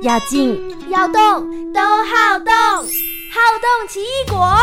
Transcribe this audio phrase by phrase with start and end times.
[0.00, 0.56] 要静
[0.90, 4.56] 要动，都好动，好动奇异果。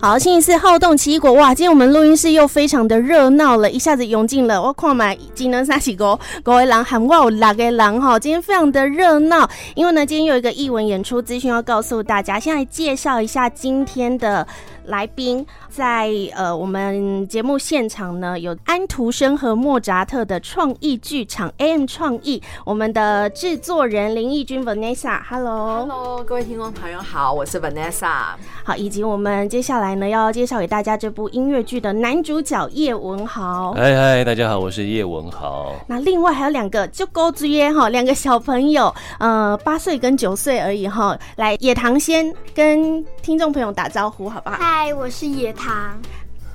[0.00, 1.52] 好，星期四好动奇异果哇！
[1.52, 8.18] 今天我们录音室又非常的热闹了，一下子涌进了我看嘛，技能三起个，各位狼喊哇，我六个狼哈！
[8.18, 14.46] 今天非常的热闹，因为呢，今天有一个艺文演出资讯要告诉大家，先来介绍一下今天的
[14.86, 15.44] 来宾。
[15.68, 35.72] 在呃，我们节目现场呢，有安徒生和莫扎特的创意剧场 AM 创意，我们的制作人林义君 Vanessa，Hello，Hello，各位听众朋友好，我是 Vanessa，好，以及我们接下来呢要介绍给大家这部音乐剧的男主角叶文豪，嗨嗨，大家好，我是叶文豪。
[35.88, 44.73] 那另外还有两个就高之耶哈，两个小朋友，呃，八岁跟九岁而已哈，来野堂先跟听众朋友打招呼好不好？
[44.76, 46.02] 嗨，我是野糖。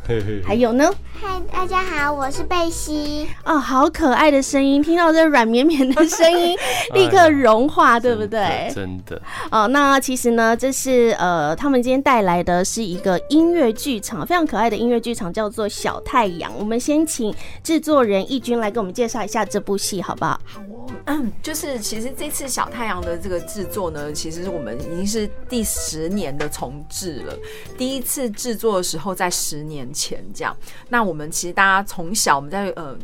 [0.10, 0.92] 好，还有呢？
[1.22, 3.28] 嗨，大家好，我是贝西。
[3.46, 6.58] 哦，好可爱的声音，听到这软绵绵的声音，
[6.96, 8.72] 立刻融化，哎、对不对？
[8.74, 9.22] 真的。
[9.52, 16.52] 哦，那其实呢，这是呃，他们今天带来的是一个音乐剧场，非常可爱的音乐剧场，叫做小太阳。
[16.58, 20.42] 我们先请制作人义军来给我们介绍一下这部戏，好不好？
[20.44, 20.88] 好哦。
[21.06, 27.38] 嗯，就是其实这次小太阳的这个制作呢，其实我们已经是第十年的重制了。
[27.78, 29.99] 第一次制作的时候在十年前，
[30.34, 30.56] 这样。
[30.88, 32.98] 那我们其实大家从小我们在呃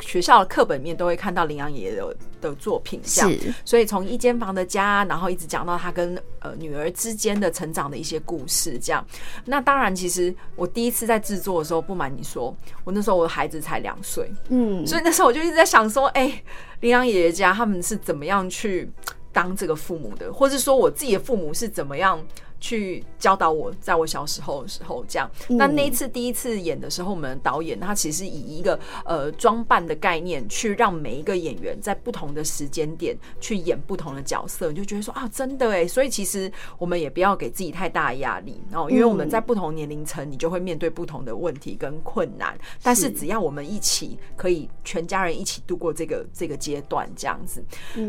[0.00, 3.32] 学校的课本里面都会看到林阳爷爷的的作品，这样，
[3.64, 9.04] 所以从一间房的家，然后一直讲到他跟呃女儿之间的成长的一些故事，这样。
[9.46, 16.44] 那当然，其实我第一次在制作的时候，不瞒你说，我那时候我的孩子才两岁，嗯，所以那时候我就一直在想说，哎、欸，
[16.80, 18.92] 林阳爷爷家他们是怎么样去
[19.32, 22.22] 当这个父母的，或是说我自己的父母是怎么样。
[22.58, 25.30] 去教导我，在我小时候的时候，这样。
[25.48, 35.86] 那那一次第一次演的时候，我们的导演他其实以一个呃装扮的概念，去让每一个演员在不同的时间点去演不同的角色，你就觉得说啊，真的哎。
[35.86, 42.58] 所以其实我们也不要给自己太大压力，然后因为我们在不同年龄层，你就会面对不同的问题跟困难。
[42.82, 47.64] 但是只要我们一起可以全家人一起度过这个这个阶段，这样子。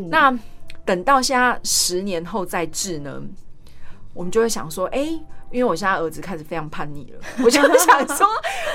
[0.10, 0.38] 那
[0.86, 3.22] 等到现在十年后再治呢？
[4.18, 5.00] 我们就会想说，哎，
[5.52, 8.28] 因为我现在儿子开始非常叛逆了， 我就想说，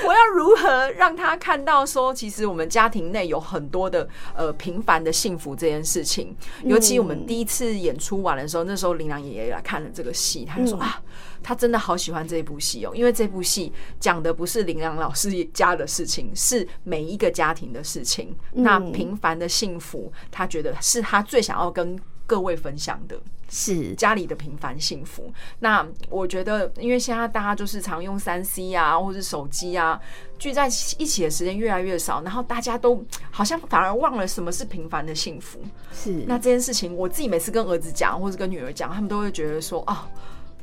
[0.07, 6.33] 我要如何让他看到说，其实我们家庭内有很多的呃平凡的幸福这件事情。
[6.63, 11.01] 尤其我们第一次演出完的时候，那时候林良爷爷来看了这个戏，他就说啊，
[11.43, 18.33] 他真的好喜欢这部戏哦，因为这部戏讲的不是林良老师家的事情，是每一个家庭的事情。
[18.53, 23.19] 那平凡的幸福，他觉得是他最想要跟各位分享的。
[23.55, 25.31] 是家里的平凡幸福。
[25.59, 29.99] 那我觉得，因为现在大家就是常用三 C 啊，或者手机啊，
[30.39, 30.65] 聚在
[30.97, 35.59] 一起的时间越来越少，然后大家都好像反而忘了什么是平凡的幸福。
[35.93, 36.23] 是。
[36.25, 39.95] 那这件事情，我自己每次跟儿子讲，或者跟女儿讲，他们都会觉得说：“哦，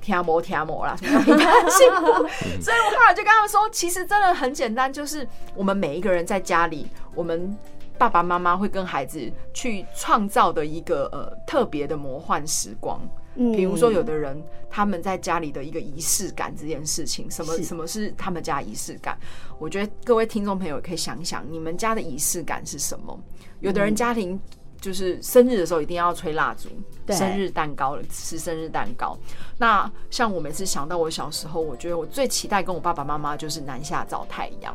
[0.00, 2.06] 听魔天魔啦，什么叫平凡的幸福？
[2.60, 5.24] ”所以我后来就跟他们说，其实真的很简单，就是
[5.54, 7.56] 我们每一个人在家里，我们。
[8.00, 12.98] 爸爸妈妈会跟孩子去创造的一个呃特别的魔幻时光，
[13.34, 19.18] 嗯，比如说有的人他们在家里的一个仪式感这件事情，什么什么是他们家仪式感？
[19.58, 23.20] 我觉得各位听众朋友可以想想，你们家的仪式感是什么？
[23.60, 24.40] 有的人家庭
[24.80, 26.70] 就是生日的时候一定要吹蜡烛，
[27.12, 29.14] 生日蛋糕了，吃生日蛋糕。
[29.58, 34.74] 那像我每次想到我小时候，我觉得我最期待跟我爸爸妈妈就是南下找太阳。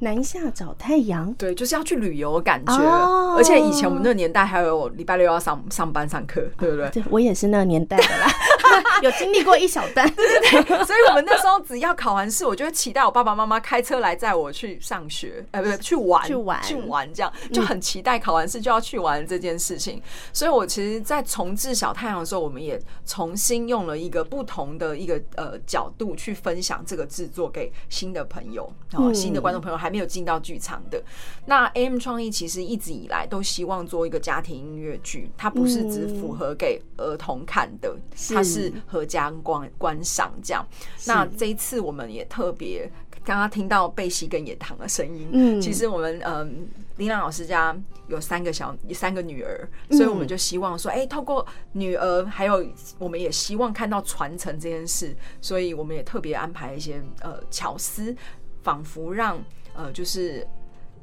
[0.00, 2.72] 南下找太阳，对，就是要去旅游的感觉。
[2.74, 3.38] Oh.
[3.38, 6.90] 而且以前我们那个年代还有礼拜六要上上班上课，对不对？
[6.90, 8.26] 对，我也是那个年代的啦，
[9.02, 10.06] 有经历过一小段。
[10.14, 19.98] 对对对， 所以我们那时候只要考完试，我就会期待我爸爸妈妈开车来载我去上学，呃，不对，去玩，去玩，去玩，这样就很期待考完试就要去玩这件事情。
[19.98, 29.76] 嗯、所以我其实，在重置小太阳的时候，我们也重新用了一个不同的一个呃角度去分享这个制作给新的朋友，然后新的观众朋友。
[29.76, 31.00] 还没有进到剧场的
[31.44, 37.94] 那 AM 创意，其实一直以来都希望做一个家庭音乐剧，它不是只符合给儿童看的，
[38.34, 38.55] 它是
[38.86, 40.66] 合家观观赏这样。
[41.06, 42.90] 那这一次我们也特别
[43.24, 47.76] 刚刚听到贝西跟野糖的声音，嗯，其实我们嗯林良老师家
[48.08, 52.64] 有三个小三个女儿，所以我们就希望说，哎，透过女儿，还有
[52.98, 58.14] 我们也希望看到传承这件事，所以我们也特别安排一些呃巧思，
[58.62, 59.38] 仿佛让。
[59.78, 60.48] 呃，就是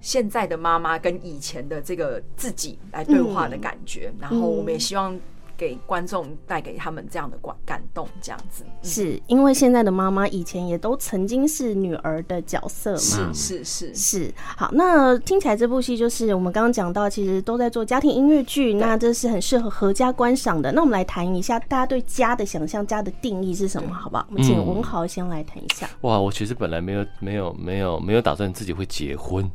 [0.02, 5.16] 现在的妈妈跟以前的这个自己来对话的感觉，嗯、然后我们也希望
[5.58, 8.64] 给观众带给他们这样的感感动，这样子。
[8.66, 12.98] 嗯、是因为现在的妈妈以前也都曾经是女儿的角色嘛？
[12.98, 14.34] 是是是是。
[14.38, 20.72] 好，那听起来这部戏就是我们刚刚讲到，其实都在做家庭音乐剧，那这是很适合合家观赏的。
[20.72, 23.94] 那我们来谈一下，大家对家的想象，家的定义是什么？
[23.94, 24.26] 好不好？
[24.30, 25.90] 我们请文豪先来谈一下。
[26.02, 29.50] 哇，我其实本来没有没有没有没有打算自己会结婚，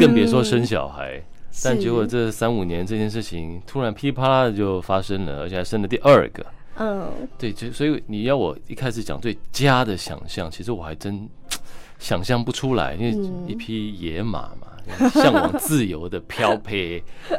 [0.00, 1.22] 更别说生小孩。
[1.64, 6.46] 但结果这三五年这件事情突然噼里啪啦的就发生了，而且还生了第二个。
[6.76, 11.28] 嗯，对，就所以你要我一开始讲对家的想象，其实我还真
[11.98, 13.10] 想象不出来，因为
[13.48, 14.67] 一匹野马嘛，
[15.12, 16.72] 向往自由的漂泊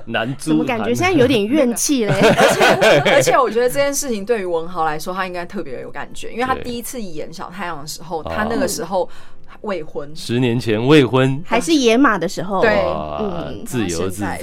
[0.05, 0.49] 男猪。
[0.51, 2.13] 怎么感觉现在有点怨气嘞？
[2.19, 9.09] 而且而且我觉得这件事情对于文豪来说，他应该特别有感觉，因为他第一次演小太阳的时候，他那个时候。
[9.61, 12.79] 未婚，十年前未婚，还是野马的时候，对，
[13.19, 14.39] 嗯，自由自在，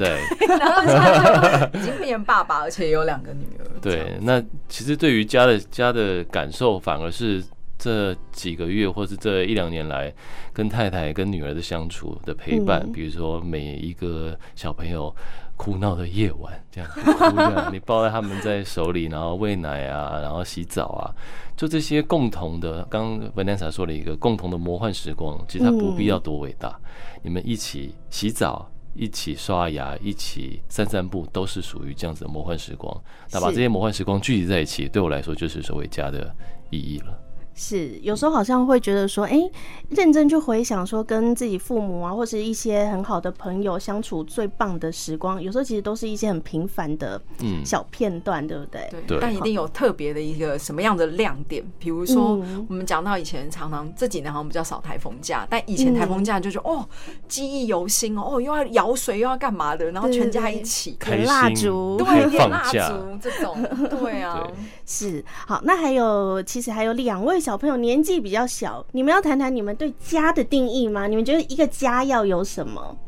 [0.58, 3.64] 然后现在已经变成爸爸，而且也有两个女儿。
[3.80, 7.42] 对，那其实对于家的家的感受，反而是
[7.78, 10.12] 这几个月或是这一两年来，
[10.52, 15.14] 跟太太跟女儿的相处的陪伴，比如说每一个小朋友。
[15.58, 21.08] 哭闹的夜晚，这样哭你抱在他们在手里，然后喂奶啊，然后洗澡啊，
[21.56, 22.86] 就这些共同的。
[22.90, 26.78] 刚刚 Vanessa 说了一个共同的魔幻时光，其实它不必要多伟大，
[27.22, 32.94] 你们一起洗澡，一起刷牙，一起散散步，都是属于这样子的魔幻时光。
[33.32, 36.30] 那把这些魔幻时光聚集在一起，对我来说就是所谓家的
[36.68, 37.18] 意义了。
[37.58, 39.50] 是，有时候好像会觉得说，哎、欸，
[39.88, 47.18] 认真去回想说，跟自己父母啊，或是一些很好的朋友相处最棒的时光，有时候其实都是一些很平凡的
[47.64, 48.90] 小片段，嗯、对不对？
[49.06, 49.18] 对。
[49.18, 52.38] 但一定有特别的一个什么样的亮点，比如说
[52.68, 56.88] 我们讲到以前常常这几年好像比较少台风假，但以前台风假就觉得、嗯、哦，
[57.26, 63.56] 记忆犹新哦，哦又要舀水又要干嘛的，然后全家一起点蜡烛，对，点蜡烛这种，
[63.88, 64.54] 对啊， 对
[64.84, 65.24] 是。
[65.46, 67.40] 好，那还有，其实还有两位。
[67.46, 71.06] 小朋友年纪比较小，你们要谈谈你们对家的定义吗？
[71.06, 72.98] 你们觉得一个家要有什么？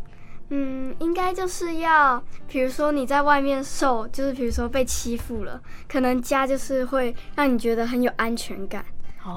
[0.51, 8.85] 嗯，应该就是要，比如说你在外面受，就是比如说被欺负了，可能家就是会让你觉得很有安全感。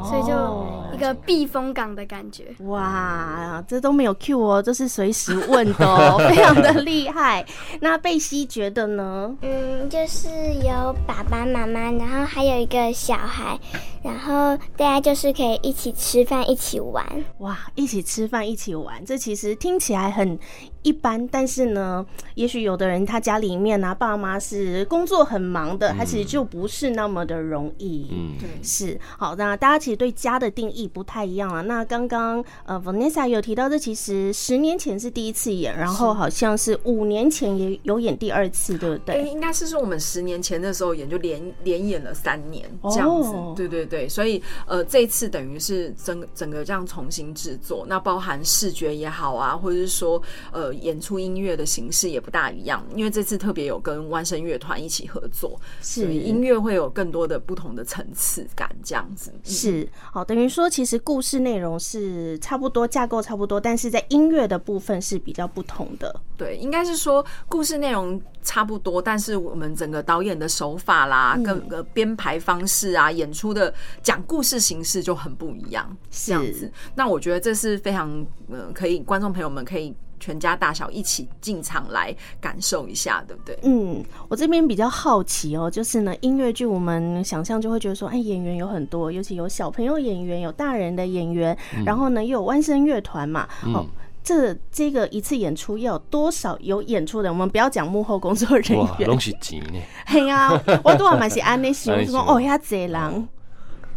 [0.03, 2.45] 所以就一个避风港的感觉。
[2.65, 7.45] 哇，这都没有 Q 哦，这是随时问的哦， 非常的厉害。
[7.79, 9.35] 那贝西觉得呢？
[9.41, 10.29] 嗯，就是
[10.63, 13.59] 有爸爸妈妈，然后还有一个小孩，
[14.03, 17.05] 然后大家就是可以一起吃饭，一起玩。
[17.39, 20.37] 哇，一起吃饭，一起玩，这其实听起来很
[20.83, 22.05] 一般，但是呢，
[22.35, 28.07] 也许有的人他家里面啊，爸妈是工作很忙的，他其实就不是那么的容易。
[28.11, 28.99] 嗯，对，是。
[29.17, 31.61] 好，那大家其实对家的定义不太一样啊。
[31.61, 39.15] 那刚刚呃，Vanessa 有提到，这其实十年前是第一次演，然后好像是五年前也有演第二次，对不对？
[39.15, 43.29] 欸、应该是说我们十年前的时候演，就连连演了三年这样子。
[43.29, 50.19] 哦、对对对，所以呃，这一次等于是整整个这样重新制作，那包含视觉也好啊，或者是说
[50.51, 50.70] 呃。
[50.71, 59.33] 演出音乐的形式也不大一样，因为这次特别有跟万声乐团一起合作，是所以音乐会有更多的不同的层次感，这样子。
[59.43, 66.19] 是，好，等于说其实故事内容是差不多，架构差不多，但是在音乐的部分是比较不同的。
[66.37, 76.71] 对，应该是说故事内容差不多，但是我们整个导演的手法啦，跟个编排方式啊，演出的讲故事形式就很不一样，这样子。
[76.95, 79.95] 那我觉得这是非常嗯，可以观众朋友们可以。
[80.21, 83.59] 全家大小一起进场来感受一下，对不对？
[83.63, 93.47] 嗯，我这边比较好奇哦，就是呢，音乐剧我们想象就会觉得说，哎，演员有很多，尤其有小朋友演员，有大人的演员，嗯、然后呢又有万声乐团嘛。
[93.65, 93.85] 嗯、哦，
[94.23, 97.29] 这这个一次演出要有多少有演出的？
[97.29, 99.79] 我们不要讲幕后工作人员，拢是钱呢？
[100.05, 100.51] 嘿呀，
[100.83, 103.27] 我都还蛮是安内想， 就说哦呀，贼狼。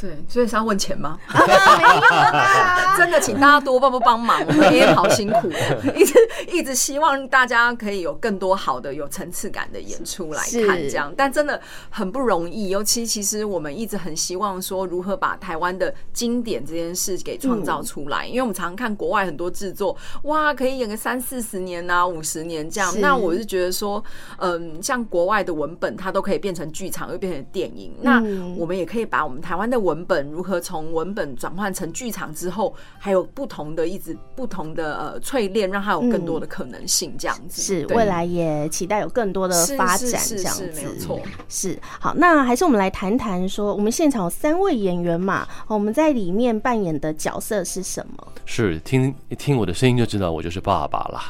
[0.04, 1.18] 对，所以是要问钱吗？
[1.32, 5.48] 没有真的，请大家多帮不帮忙，我们也好辛苦，
[5.96, 6.14] 一直
[6.52, 11.58] 一直希望大家可以有更多好的、有层次感的演出来看，这样，但真的
[11.88, 12.68] 很不容易。
[12.68, 23.00] 尤其其实我们一直很希望说，如何把台湾的经典这件事给创造出来，因为我们常常看国外很多制作，哇，可以演个三四十年啊、五十年这样。
[23.00, 24.04] 那我是觉得说，
[24.36, 27.94] 嗯，像国外的文本，它都可以变成剧场，又变成电影。
[28.02, 28.22] 那
[28.56, 37.62] 我们也可以把我们台湾的文文本，如何从文本转换成剧场之后，还有不同的一直不同的呃淬炼，让它有更多的可能性，这样子。
[37.62, 40.72] 是未来也期待有更多的发展，这样子。
[40.74, 41.20] 没有错。
[41.48, 48.26] 是好，那还是我们来谈谈说，我们现场有三位演员嘛，我们在里面扮演的角色是什么？
[48.44, 51.20] 是听一听我的声音就知道我就是爸爸了。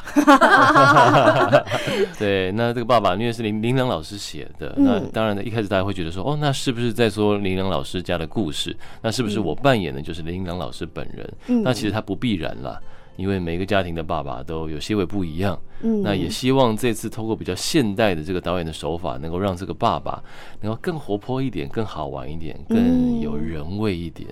[2.17, 8.75] 对，那这个爸爸因为是林林良老师写的，那当然呢，一开始大家会觉得说，哦，那是不是在说林良老师家的故事？
[9.01, 11.63] 那是不是我扮演的就是林良老师本人？
[11.63, 12.79] 那其实他不必然啦，
[13.15, 15.59] 因为每个家庭的爸爸都有些微不一样。
[15.81, 20.23] 嗯那也希望这次透过比较现代的这个导演的手法，能够让这个爸爸
[20.61, 24.29] 能够更活泼一点，更好玩一点，更有人味一点。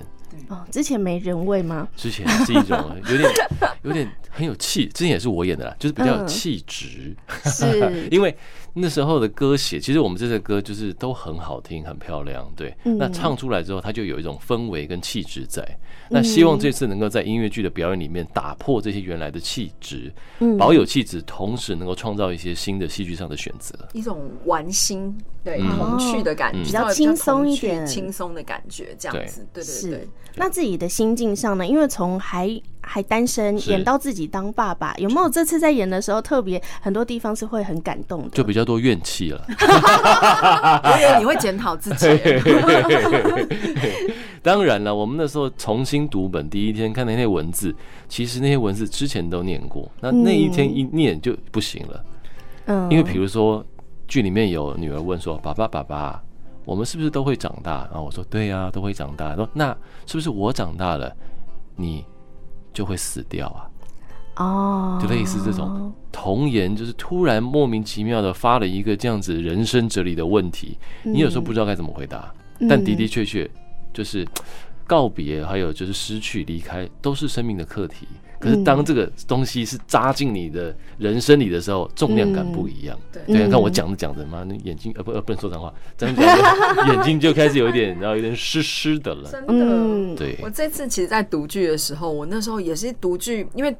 [0.48, 1.88] 哦，之前没人味吗？
[1.96, 2.77] 之前是一种
[3.08, 3.29] 有点
[3.84, 7.15] 有点很有气，之前也是我演的啦，就是比较有气质。
[7.43, 8.36] 是， 因为
[8.75, 12.51] 那时候的歌写，其实我们这些歌就是都很好听，很漂亮。
[12.56, 15.63] 对，那唱出来之后，它就有一种氛围跟气质在。
[16.10, 20.12] 那希望这次能够在音乐剧的表演里面打破这些原来的气质，
[20.58, 30.08] 保有气质，同时能够创造一些新的戏剧上的选择，一种玩心，对，童趣的感觉，比较轻松一点，轻松的感觉，这样子，对对对。
[30.36, 31.65] 那自己的心境上呢？
[31.65, 32.50] 因为从还
[32.85, 38.29] 还单身演到自己当爸爸，有没有这次在演的时候特别很多地方是会很感动的？
[38.29, 39.41] 就比较多怨气了。
[39.49, 42.07] 我以为你会检讨自己。
[44.43, 47.73] 当然了，我们那时候重新读本第一天看那些文字，
[48.09, 52.03] 其实那些文字之前都念过，那那一天一念就不行了。
[52.65, 53.65] 嗯，因为比如说
[54.07, 56.21] 剧里面有女儿问说：“爸爸，爸爸。”
[56.65, 57.87] 我们是不是都会长大？
[57.91, 59.35] 然后我说对呀，都会长大。
[59.35, 59.75] 说那
[60.05, 61.13] 是不是我长大了，
[61.75, 62.05] 你
[62.74, 63.70] 就会死掉啊？
[64.36, 72.34] 哦，就类似这种童言，就是突然莫名其妙的发了一个这样子人生哲理的问题，你有时候不知道该怎么回答。
[72.68, 73.48] 但的的确确
[73.94, 74.27] 就是
[74.88, 78.08] 告别，还有就是失去、离开，都是生命的课题。
[78.43, 83.00] 可是当这个东西是扎进你的人生里的时候，重量感不一样。
[83.12, 86.21] 对，你看我讲着讲着嘛，那眼睛呃不呃不能说脏话，讲着
[86.91, 89.31] 眼睛就开始有一点，然后有点湿湿的了。
[89.31, 90.38] 真的，对。
[90.41, 93.73] 我这次其实，在读剧的时候，我那时候也是读剧，因为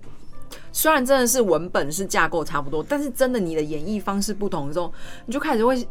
[0.72, 4.94] 虽然真的是文本是架构差不多，但是真的你的演绎方式不同的时候，
[5.26, 5.86] 你就开始会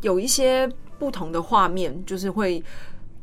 [0.00, 0.66] 有一些
[0.98, 2.62] 不同的画面，就是会。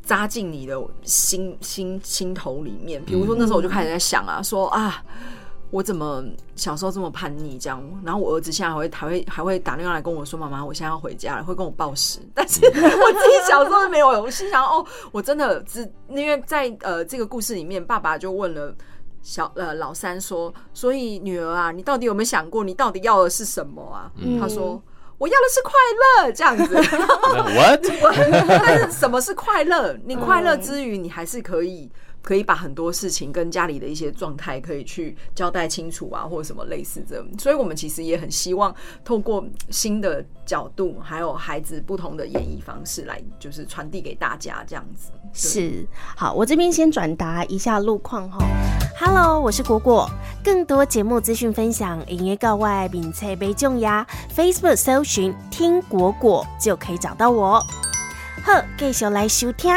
[0.04, 3.04] 扎进你的心心心头里面。
[3.06, 5.02] 比如说那时候我就开始在想啊，说啊，
[5.72, 6.24] 我怎么
[6.56, 7.82] 小时候这么叛逆这样？
[8.04, 12.20] 然后我儿子现在还会还会还会打电话来跟我说，妈妈，我现在要回家了，会跟我报时。
[12.36, 18.76] 但是 我自己小时候没有，我心想哦，我真的只因为在呃这个故事里面，爸爸就问了
[19.22, 24.12] 小呃老三说，所以女儿啊，你到底有没有想过，你到底要的是什么啊？
[24.18, 24.82] 嗯、他说。
[25.24, 25.72] 我要的是快
[26.04, 26.76] 乐，这样子。
[27.56, 27.80] What？
[28.62, 29.98] 但是什么是快乐？
[30.04, 31.90] 你快乐之余，你还是可以。
[32.24, 45.12] 可以把很多事情跟家里的一些状态可以去交代清楚啊，或者什么类似这，所以我们其实也很希望透过新的角度，还有孩子不同的演绎方式来，就是传递给大家这样子。
[45.34, 48.38] 是，好，我这边先转达一下路况哈。
[48.98, 50.10] Hello，我是果果，
[50.44, 57.60] 更多节目资讯分享，营业告外并且被重压，Facebook 搜寻听果果就可以找到我。
[58.44, 59.74] 好，继续来收听。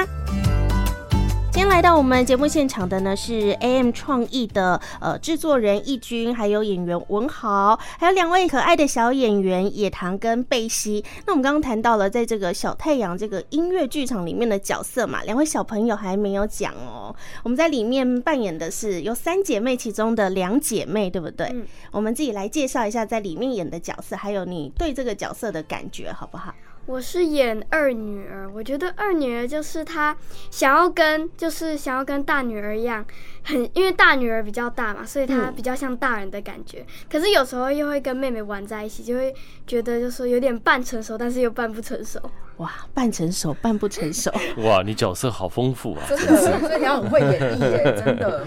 [1.57, 11.03] 今天来到我们节目现场的呢是 AM 创意的呃制作人义军，还有演员文豪，还有两位可爱的小演员野堂跟贝西。
[11.25, 17.17] 那我们刚刚谈到了在这个小太阳这个音乐剧场里面的角色嘛，两位小朋友还没有讲哦。
[17.43, 21.47] 我们在里面扮演的是有三姐妹其中的两姐妹，对不对？
[21.55, 21.67] 嗯。
[21.91, 26.55] 我们自己来介绍一下在里面演的角色，还有你对这个角色的感觉，好不好？
[26.87, 30.17] 我是演二女儿，我觉得二女儿就是她
[30.53, 33.05] 想要跟，就是想要跟大女儿一样，
[33.43, 36.79] 很因为大女儿比较大嘛，所以她比较像大人的感觉。
[36.81, 39.35] 嗯、可是有时候又会跟妹妹玩在一起，就会
[39.67, 42.21] 觉得就是有点半成熟，但是又半不成熟。
[42.59, 44.33] 哇，半成熟，半不成熟。
[44.63, 46.03] 哇，你角色好丰富啊！
[46.09, 48.47] 真的，所以你要很会演绎耶，真的。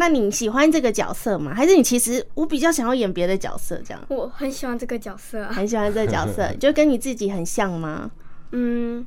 [0.00, 1.52] 那你喜欢这个角色吗？
[1.54, 3.78] 还是你其实我比较想要演别的角色？
[3.84, 8.10] 这样，我很喜欢这个角色啊，很喜欢这个角色， 就跟你自己很像吗？
[8.52, 9.04] 嗯，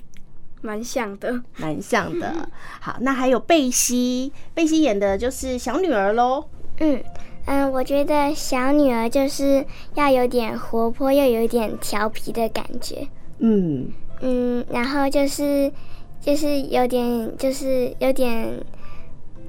[0.62, 2.48] 蛮像的，蛮像的。
[2.80, 6.46] 好，那还有贝西，贝西演的就是小女儿喽。
[6.78, 7.04] 嗯
[7.48, 13.08] 嗯，我觉得小女儿就是要有点活泼，又有点调皮的感觉。
[13.40, 13.88] 嗯
[14.22, 15.72] 嗯，然后就是
[16.22, 18.64] 就是有点就是有点。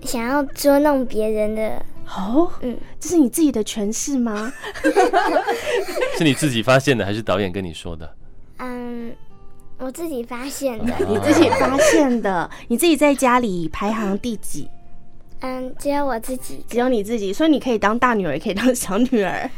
[0.04, 4.52] 想要捉弄别人的哦，嗯，这是你自己的诠释吗？
[6.16, 8.14] 是你自己发现的，还是导演跟你说的？
[8.58, 9.12] 嗯，
[9.78, 10.94] 我自己发现的。
[11.08, 12.48] 你自己发现的？
[12.68, 14.68] 你自己在家里排行第几？
[15.40, 19.50] 嗯，只有我自己，只有你自己，所以你可以当大女儿，也可以当小女儿。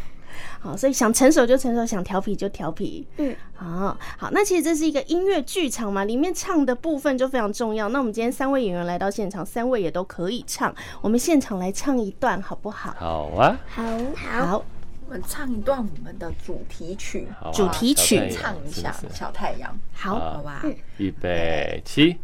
[0.61, 3.07] 好，所以想成熟就成熟，想调皮就调皮。
[3.19, 7.89] 嗯，好，好，那其实这是一个音乐剧场嘛，里面唱的部分就非常重要。
[7.89, 12.95] 那我们今天三位演员来到现场，三位也都可以唱，我们现场来唱一段好不好？
[12.99, 13.83] 好啊，好，
[14.17, 14.65] 好，好，
[15.07, 19.71] 我们唱一段我们的主题曲，啊主题曲唱一下《小太阳》。
[19.93, 20.63] 好，好吧，
[20.99, 22.17] 预备起。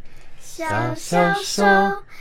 [0.54, 1.64] 小小手，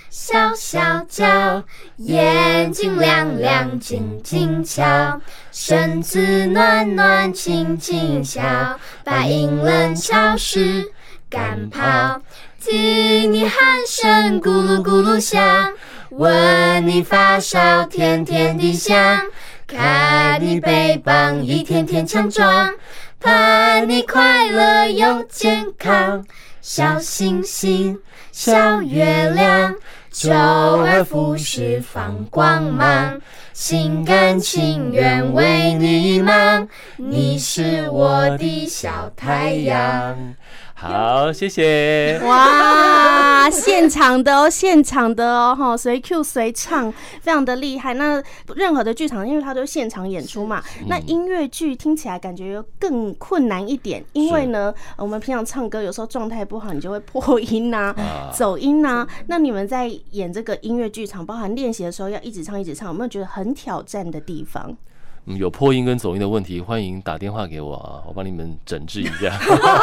[0.10, 1.66] 小小脚，
[1.98, 5.20] 眼睛亮亮，轻轻敲，
[5.52, 10.94] 身子暖暖，轻轻笑，把阴冷潮湿
[11.30, 12.22] 赶跑。
[12.62, 15.74] 听你鼾声咕噜咕噜响，
[16.12, 19.26] 闻你发烧甜甜的香，
[19.68, 22.74] 看你背膀一天天强壮，
[23.20, 26.26] 盼你快乐又健康。
[26.62, 28.00] 小星星，
[28.32, 29.76] 小月亮，
[30.10, 33.20] 周而复始放光芒，
[33.54, 40.36] 心甘情愿为你忙，你是我的小太阳。
[40.82, 42.20] 好，谢谢。
[42.24, 47.94] 哇，现场的哦，现场的哦，哈，随 Q 随唱，非常的厉害。
[47.94, 48.20] 那
[48.56, 59.08] 任何的剧场，因为它都是现场演出嘛，那音乐剧听起来感觉更困难一点，因为呢，我们平常唱歌有时候状态不好，你就会破音呐、啊，走音呐、啊。
[59.28, 64.76] 那你们在演这个音乐剧场，包含练习的时候要一直唱一直唱，有没有觉得很挑战的地方？
[65.26, 69.40] 嗯，有破音跟走音的问题，欢迎打电话给我啊，我帮你们整治一下。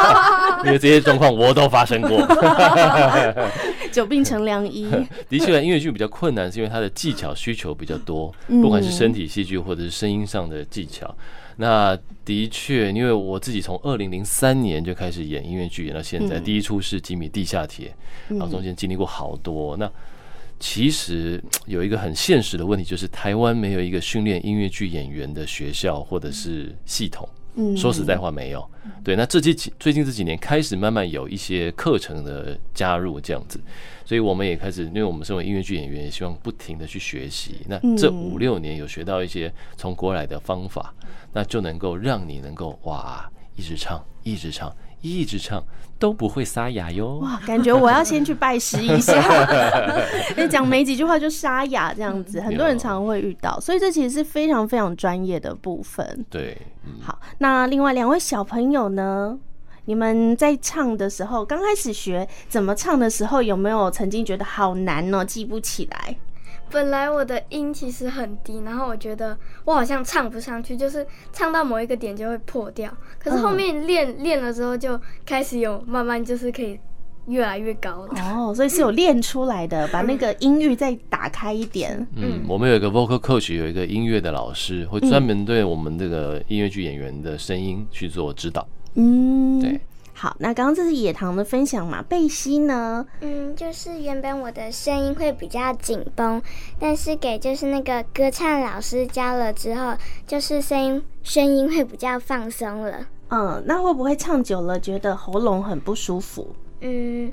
[0.65, 2.19] 因为这些状况我都发生过。
[3.91, 4.89] 久病成良医。
[5.29, 11.15] 的确，音乐剧比较困难，是因为它的技巧需求比较多，不管是身体戏剧或者是声音上的技巧。
[11.55, 17.93] 那的确，因为我自己从二零零三年就开始演音乐剧，演到现在，第一出是《吉米地下铁》，
[18.37, 19.75] 然后中间经历过好多。
[19.77, 19.89] 那
[20.59, 27.27] 其实有一个很现实的问题，就是台湾没有一个训练音乐剧演员的学校或者是系统。
[27.75, 28.65] 说实在话，没有。
[29.03, 33.59] 对，那这几最近这几年开始慢慢有一些课程的加入，这样子，
[34.05, 37.57] 所以我们也开始，因为我们身为音乐剧演员，也希望不停的去学习。
[37.67, 40.93] 那这五六年有学到一些从国来的方法，
[41.33, 44.73] 那就能够让你能够哇，一直唱，一直唱。
[45.01, 45.63] 一直唱
[45.97, 47.19] 都不会沙哑哟！
[47.21, 49.21] 哇，感觉我要先去拜师一下。
[50.37, 56.25] 你 讲没几句话就沙哑这样子，很多人常常会遇到，所以这其实是非常非常专业的部分。
[56.29, 56.57] 对，
[57.01, 59.37] 好，那另外两位小朋友呢？
[59.85, 65.25] 你们在唱的时候，刚开始学怎么唱的时候，有没有曾经觉得好难呢？
[65.25, 66.15] 记不起来？
[66.71, 72.91] 本来我的音其实很低，然后我觉得我好像唱不上去，就是唱到某一个点就会破掉。
[73.17, 76.79] 可是后面练练了之后，就开始有慢慢就是可以
[77.27, 78.13] 越来越高了。
[78.21, 82.07] 哦，所以是有练出来的，把那个音域再打开一点。
[82.15, 88.67] 嗯，我们有一个 vocal coach，有一个音乐的老师，会专门对我们这个音乐剧演员的声音去做指导。
[88.95, 89.79] 嗯，对。
[90.21, 92.03] 好，那刚刚这是野糖的分享嘛？
[92.09, 93.05] 贝西呢？
[93.21, 96.41] 嗯，就是原本我的声音会比较紧绷，
[96.77, 99.95] 但是给就是那个歌唱老师教了之后，
[100.27, 103.07] 就是声音声音会比较放松了。
[103.29, 106.53] 嗯，那会不会唱久了觉得喉咙很不舒服？
[106.81, 107.31] 嗯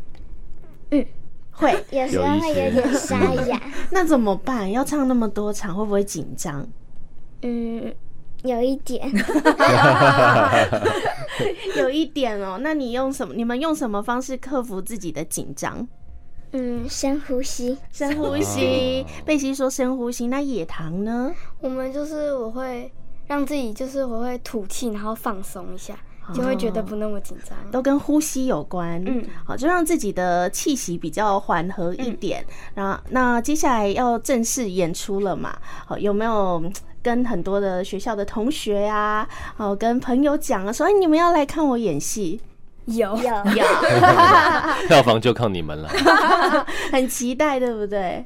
[0.93, 1.05] 嗯，
[1.51, 3.61] 会 有时候会有点沙哑。
[3.91, 4.71] 那怎么办？
[4.71, 6.65] 要唱那么多场，会不会紧张？
[7.43, 7.93] 嗯。
[8.47, 9.11] 有一点，
[11.77, 12.59] 有一点哦。
[12.61, 13.35] 那你用什么？
[13.35, 15.87] 你们用什么方式克服自己的紧张？
[16.53, 19.05] 嗯，深呼吸，深呼吸。
[19.25, 20.29] 贝西说深呼吸。
[20.29, 21.33] 那野糖呢？
[21.61, 22.91] 我们就是我会
[23.27, 25.95] 让自己，就是我会吐气，然后放松一下，
[26.33, 27.57] 就会觉得不那么紧张。
[27.71, 29.03] 都跟呼吸有关。
[29.05, 32.45] 嗯，好，就让自己的气息比较缓和一点。
[32.75, 35.59] 然后，那接下来要正式演出了嘛？
[35.85, 36.63] 好，有没有？
[37.07, 42.41] 跟很多的学校的同学呀、啊，哦，跟朋友讲啊，说哎，你们要来看我演戏，
[42.87, 43.65] 有有有，
[44.89, 45.89] 票房就靠你们了，
[46.93, 48.25] 很期待，对不对？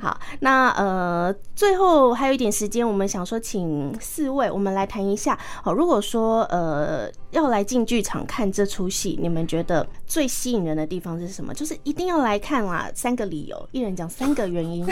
[0.00, 5.38] 好，那呃，最后还有一点时间，我们想说，请四位我们来谈一下。
[5.62, 7.10] 好，如果说呃。
[7.30, 11.54] 要来进剧场看这出戏，你们觉得最吸引人的地方是什么？
[11.54, 12.90] 就是一定要来看啦！
[12.92, 14.84] 三个理由，一人讲三个原因。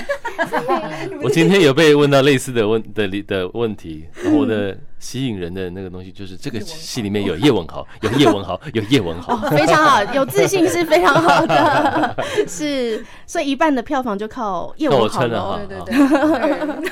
[1.20, 12.16] 我今天有被问到类似的问的的问题，然后我的吸引人的那个东西就是这个戏里面有叶文豪， 有叶文豪，有叶文豪，哦，非常好， 有自信是非常好的，
[12.48, 15.60] 是，所以一半的票房就靠叶文豪了。
[15.68, 16.90] 对对对。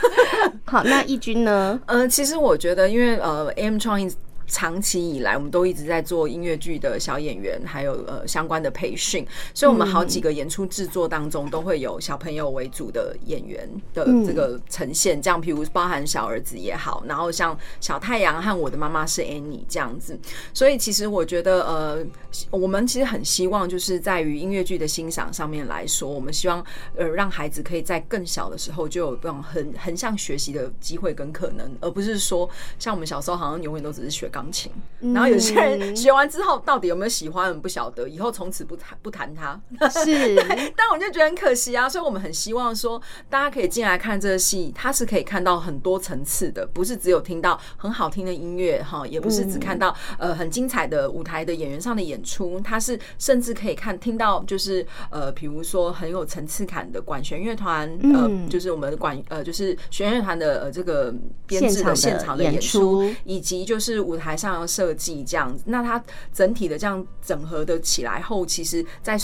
[0.65, 1.79] 好，那义军呢？
[1.87, 4.11] 呃，其实我觉得，因为呃，AM 创意。
[4.47, 20.19] 长期以来，我们都一直在做音乐剧的小演员，还有呃相关的培训，所以我们好几个演出制作当中都会有小朋友为主的演员的这个呈现，这样，譬如包含小儿子也好，然后像小太阳和我的妈妈是 Annie 这样子，
[20.55, 22.07] 所以其实我觉得呃，
[22.51, 26.65] 我们其实很希望就是在于音乐剧的欣赏上面来说，我们希望
[26.97, 34.71] 呃让孩子可以在更小的时候就有这种很横向学习的机会跟可能，而不是说像我们小时候好像永远都只是学钢琴，
[35.15, 39.59] 然后有些人学完之后到底有没有喜欢，我们不晓得，以后从此不谈不谈他。
[39.89, 40.37] 是，
[40.77, 61.15] 但我就觉得很可惜啊，所以我们很希望说大家可以进来看这个戏，它是可以看到很多层次的，不是只有听到很好听的音乐哈，也不是只看到呃很精彩的舞台的演员上的演出，它是甚至可以看听到就是呃比如说很有层次感的管弦乐团，呃就是我们管呃就是弦乐团的呃这个
[61.47, 69.17] 编制的现场的演出，以及就是舞台台上要设计这样子，那它整体的这样整合的起来后，其实在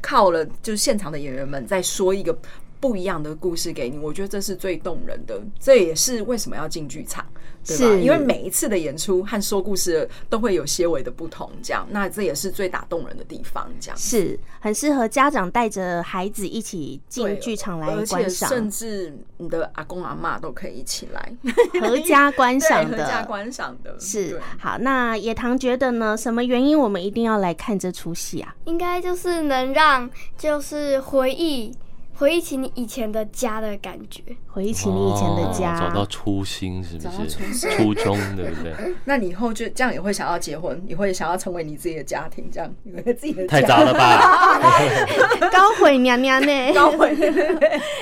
[0.00, 2.36] 靠了就是现场的演员们在说一个
[2.80, 7.24] 不一样的故事给你，我觉得这是最动人的，这也是为什么要进剧场，
[7.68, 7.94] 对吧？
[8.02, 21.32] 因为每一次的演出和说故事都会有些微的不同，这样，那这也是最打动人的地方，这样是很适合家长带着孩子一起进剧场来观赏，甚至你的阿公阿妈都可以一起来
[21.80, 24.78] 合家观赏的， 合家观赏的是好。
[24.78, 26.16] 那野堂觉得呢？
[26.16, 28.54] 什么原因我们一定要来看这出戏啊？
[28.64, 31.74] 应该就是能让就是回忆。
[32.18, 37.70] 回忆起你以前的家的感觉，回忆起你以前的家，找到初心是不是？
[37.70, 38.74] 初衷对不对？
[39.06, 44.66] 那你以后就这样也会想要结婚，你会想要成为你自己的家庭，这样你会自己的太早了吧？
[45.52, 46.50] 高回娘娘呢？
[46.74, 47.16] 高回，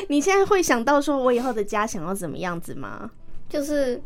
[0.09, 3.11] 你现在会想到说我以后的家想要怎么样子吗？
[3.51, 4.03] 就是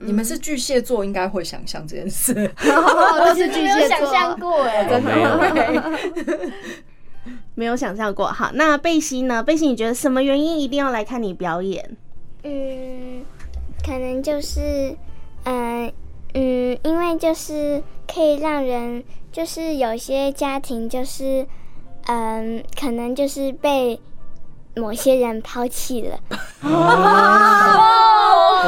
[0.00, 2.32] 你们是巨蟹座，应该会想象这件事。
[2.58, 6.50] 我是巨蟹座，想象过哎，真的。
[7.54, 9.42] 没有想象过，好，那贝西呢？
[9.42, 11.96] 贝西，你觉得什么原因一定要来看你表演？
[12.42, 13.24] 嗯，
[13.84, 14.96] 可能就是，
[15.44, 15.92] 嗯
[16.34, 21.46] 嗯，因为就是可以让人，就是有些家庭就是，
[22.06, 24.00] 嗯，可能就是被
[24.74, 26.18] 某些人抛弃了。
[26.62, 26.70] 哦，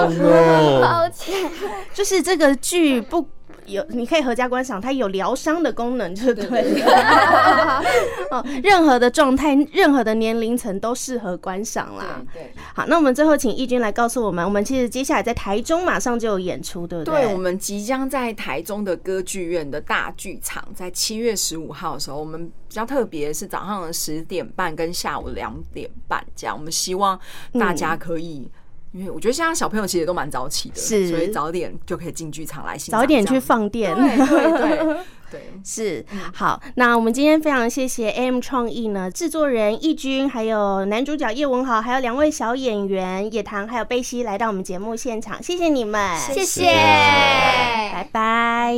[0.83, 1.33] 抛弃，
[1.93, 3.27] 就是这个剧不。
[3.67, 7.83] 有，你可以合家观赏，它有疗伤的功能，就对了。
[8.31, 12.23] 哦，任何的状态，任何的年龄层都适合观赏啦。
[12.33, 17.23] 对，好，那我们最后请翊君来告诉我们，我们其实接下来在台中马上就有演出，对不对？
[17.23, 27.19] 对，我们即将在台中的歌剧院的大剧场，在七月十五号的时候，我们比较特别是早上的十点半跟下午两点半这样，我们希望
[27.59, 28.49] 大家可以。
[28.97, 34.97] 因为我觉得现在小朋友其实都蛮早起的，是，所以早点就可以进剧场来欣赏，早点去放电，对对对，
[35.31, 36.05] 对， 是。
[36.33, 48.75] 好，那我们今天非常谢谢 AM 创意呢制作人易军，还有男主角叶文豪，还有两位小演员野糖还有贝西来到我们节目现场，谢谢你们，谢谢，拜拜，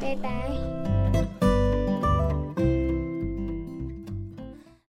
[0.00, 0.93] 拜拜。